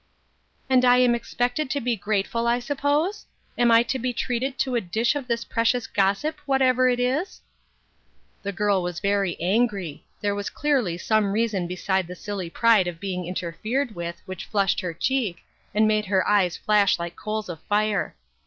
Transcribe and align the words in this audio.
"And 0.67 0.83
I 0.83 0.97
am 0.97 1.13
expected 1.13 1.69
to 1.69 1.79
be 1.79 1.95
grateful, 1.95 2.47
I 2.47 2.57
suppose? 2.57 3.27
Am 3.55 3.69
I 3.69 3.83
to 3.83 3.99
be 3.99 4.13
treated 4.13 4.57
to 4.57 4.73
a 4.73 4.81
dish 4.81 5.13
of 5.13 5.27
this 5.27 5.43
precious 5.45 5.85
gossip, 5.85 6.39
whatever 6.47 6.89
it 6.89 6.99
is?" 6.99 7.39
The 8.41 8.51
girl 8.51 8.81
was 8.81 8.99
very 8.99 9.39
angry; 9.39 10.03
there 10.19 10.33
was 10.33 10.49
clearly 10.49 10.97
some 10.97 11.33
reason 11.33 11.67
beside 11.67 12.07
the 12.07 12.15
silly 12.15 12.49
pride 12.49 12.87
of 12.87 12.99
being 12.99 13.25
inter 13.27 13.51
fered 13.63 13.93
with, 13.93 14.23
which 14.25 14.45
flushed 14.45 14.79
her 14.79 14.95
cheek, 14.95 15.45
and 15.71 15.87
made 15.87 16.07
her 16.07 16.27
eyes 16.27 16.57
flash 16.57 16.97
like 16.97 17.15
coals 17.15 17.47
of 17.47 17.61
fire. 17.69 18.15